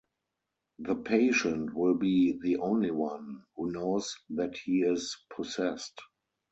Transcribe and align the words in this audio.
The 0.79 0.95
patient 0.95 1.75
will 1.75 1.93
be 1.93 2.39
the 2.41 2.57
only 2.57 2.89
one 2.89 3.43
who 3.55 3.71
knows 3.71 4.17
that 4.31 4.57
he 4.57 4.81
is 4.81 5.15
possessed. 5.37 6.01